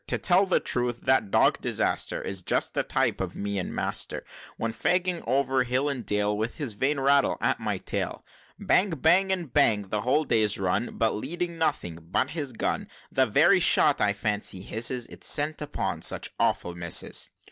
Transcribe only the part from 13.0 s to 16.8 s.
The very shot I fancy hisses, It's sent upon such awful